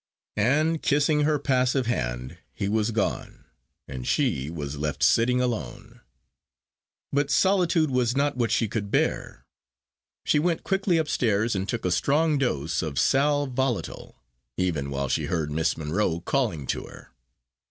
And 0.41 0.81
kissing 0.81 1.25
her 1.25 1.37
passive 1.37 1.85
hand, 1.85 2.39
he 2.53 2.67
was 2.67 2.89
gone 2.89 3.45
and 3.87 4.07
she 4.07 4.49
was 4.49 4.75
left 4.77 5.03
sitting 5.03 5.39
alone. 5.39 6.01
But 7.13 7.29
solitude 7.29 7.91
was 7.91 8.17
not 8.17 8.35
what 8.35 8.49
she 8.49 8.67
could 8.67 8.89
bear. 8.89 9.45
She 10.25 10.39
went 10.39 10.63
quickly 10.63 10.97
upstairs, 10.97 11.55
and 11.55 11.69
took 11.69 11.85
a 11.85 11.91
strong 11.91 12.39
dose 12.39 12.81
of 12.81 12.97
sal 12.99 13.45
volatile, 13.45 14.15
even 14.57 14.89
while 14.89 15.07
she 15.07 15.25
heard 15.25 15.51
Miss 15.51 15.77
Monro 15.77 16.19
calling 16.21 16.65
to 16.65 16.87
her. 16.87 17.11